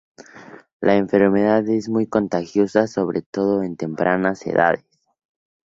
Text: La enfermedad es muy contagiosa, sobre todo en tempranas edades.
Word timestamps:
La 0.79 0.95
enfermedad 0.97 1.69
es 1.69 1.87
muy 1.87 2.07
contagiosa, 2.07 2.87
sobre 2.87 3.21
todo 3.21 3.61
en 3.61 3.77
tempranas 3.77 4.43
edades. 4.47 4.83